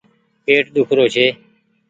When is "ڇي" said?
1.13-1.25